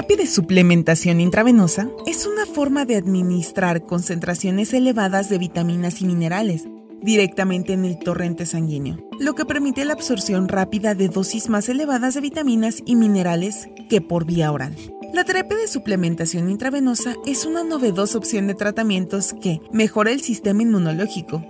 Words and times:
terapia 0.00 0.24
de 0.24 0.26
suplementación 0.26 1.20
intravenosa 1.20 1.90
es 2.06 2.24
una 2.24 2.46
forma 2.46 2.86
de 2.86 2.96
administrar 2.96 3.84
concentraciones 3.84 4.72
elevadas 4.72 5.28
de 5.28 5.36
vitaminas 5.36 6.00
y 6.00 6.06
minerales 6.06 6.66
directamente 7.02 7.74
en 7.74 7.84
el 7.84 7.98
torrente 7.98 8.46
sanguíneo, 8.46 8.96
lo 9.18 9.34
que 9.34 9.44
permite 9.44 9.84
la 9.84 9.92
absorción 9.92 10.48
rápida 10.48 10.94
de 10.94 11.08
dosis 11.08 11.50
más 11.50 11.68
elevadas 11.68 12.14
de 12.14 12.22
vitaminas 12.22 12.82
y 12.86 12.96
minerales 12.96 13.68
que 13.90 14.00
por 14.00 14.24
vía 14.24 14.50
oral. 14.50 14.74
La 15.12 15.24
terapia 15.24 15.58
de 15.58 15.68
suplementación 15.68 16.48
intravenosa 16.48 17.14
es 17.26 17.44
una 17.44 17.62
novedosa 17.62 18.16
opción 18.16 18.46
de 18.46 18.54
tratamientos 18.54 19.34
que 19.34 19.60
mejora 19.70 20.12
el 20.12 20.22
sistema 20.22 20.62
inmunológico, 20.62 21.44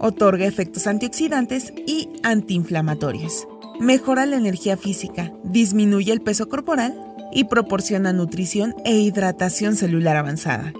otorga 0.00 0.44
efectos 0.44 0.88
antioxidantes 0.88 1.72
y 1.86 2.08
antiinflamatorios, 2.24 3.46
mejora 3.82 4.26
la 4.26 4.36
energía 4.36 4.76
física, 4.76 5.32
disminuye 5.42 6.12
el 6.12 6.20
peso 6.20 6.48
corporal 6.48 6.94
y 7.32 7.44
proporciona 7.44 8.12
nutrición 8.12 8.74
e 8.84 8.96
hidratación 8.96 9.74
celular 9.74 10.16
avanzada. 10.16 10.72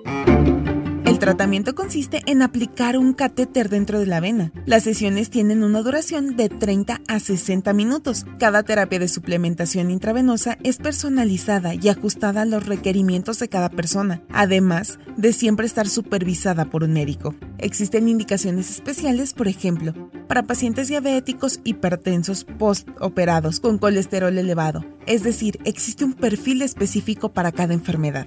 El 1.22 1.26
tratamiento 1.26 1.76
consiste 1.76 2.20
en 2.26 2.42
aplicar 2.42 2.98
un 2.98 3.12
catéter 3.12 3.68
dentro 3.68 4.00
de 4.00 4.06
la 4.06 4.18
vena. 4.18 4.50
Las 4.66 4.82
sesiones 4.82 5.30
tienen 5.30 5.62
una 5.62 5.80
duración 5.80 6.34
de 6.34 6.48
30 6.48 7.00
a 7.06 7.20
60 7.20 7.72
minutos. 7.74 8.26
Cada 8.40 8.64
terapia 8.64 8.98
de 8.98 9.06
suplementación 9.06 9.92
intravenosa 9.92 10.58
es 10.64 10.78
personalizada 10.78 11.76
y 11.76 11.88
ajustada 11.90 12.42
a 12.42 12.44
los 12.44 12.66
requerimientos 12.66 13.38
de 13.38 13.48
cada 13.48 13.68
persona, 13.68 14.20
además 14.32 14.98
de 15.16 15.32
siempre 15.32 15.64
estar 15.64 15.88
supervisada 15.88 16.64
por 16.64 16.82
un 16.82 16.92
médico. 16.92 17.36
Existen 17.58 18.08
indicaciones 18.08 18.68
especiales, 18.68 19.32
por 19.32 19.46
ejemplo, 19.46 19.94
para 20.26 20.42
pacientes 20.42 20.88
diabéticos 20.88 21.60
hipertensos 21.62 22.42
postoperados 22.42 23.60
con 23.60 23.78
colesterol 23.78 24.36
elevado, 24.36 24.84
es 25.06 25.22
decir, 25.22 25.60
existe 25.64 26.04
un 26.04 26.14
perfil 26.14 26.62
específico 26.62 27.32
para 27.32 27.52
cada 27.52 27.74
enfermedad. 27.74 28.26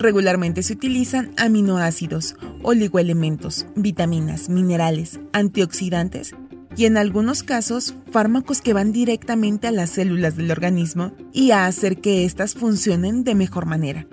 Regularmente 0.00 0.62
se 0.62 0.72
utilizan 0.72 1.32
aminoácidos, 1.36 2.34
oligoelementos, 2.62 3.66
vitaminas, 3.76 4.48
minerales, 4.48 5.20
antioxidantes 5.34 6.34
y 6.74 6.86
en 6.86 6.96
algunos 6.96 7.42
casos 7.42 7.94
fármacos 8.10 8.62
que 8.62 8.72
van 8.72 8.92
directamente 8.92 9.66
a 9.66 9.72
las 9.72 9.90
células 9.90 10.38
del 10.38 10.50
organismo 10.50 11.12
y 11.34 11.50
a 11.50 11.66
hacer 11.66 12.00
que 12.00 12.24
éstas 12.24 12.54
funcionen 12.54 13.24
de 13.24 13.34
mejor 13.34 13.66
manera. 13.66 14.06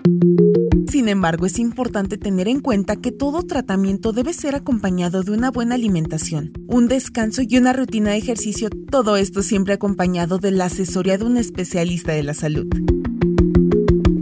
Sin 0.90 1.08
embargo, 1.08 1.46
es 1.46 1.58
importante 1.58 2.18
tener 2.18 2.48
en 2.48 2.60
cuenta 2.60 2.96
que 2.96 3.10
todo 3.10 3.44
tratamiento 3.44 4.12
debe 4.12 4.34
ser 4.34 4.56
acompañado 4.56 5.22
de 5.22 5.32
una 5.32 5.50
buena 5.50 5.76
alimentación, 5.76 6.52
un 6.66 6.88
descanso 6.88 7.40
y 7.48 7.56
una 7.56 7.72
rutina 7.72 8.10
de 8.10 8.18
ejercicio, 8.18 8.68
todo 8.90 9.16
esto 9.16 9.42
siempre 9.42 9.72
acompañado 9.72 10.36
de 10.36 10.50
la 10.50 10.66
asesoría 10.66 11.16
de 11.16 11.24
un 11.24 11.38
especialista 11.38 12.12
de 12.12 12.24
la 12.24 12.34
salud. 12.34 12.66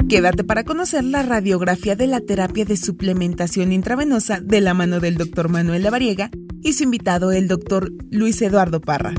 Quédate 0.09 0.45
para 0.45 0.62
conocer 0.62 1.03
la 1.03 1.23
radiografía 1.23 1.97
de 1.97 2.07
la 2.07 2.21
terapia 2.21 2.65
de 2.65 2.77
suplementación 2.77 3.73
intravenosa 3.73 4.39
de 4.41 4.61
la 4.61 4.73
mano 4.73 5.01
del 5.01 5.17
Dr. 5.17 5.49
Manuel 5.49 5.83
Lavariega 5.83 6.31
y 6.62 6.75
su 6.75 6.85
invitado, 6.85 7.33
el 7.33 7.49
Dr. 7.49 7.91
Luis 8.12 8.41
Eduardo 8.41 8.81
Parra. 8.81 9.15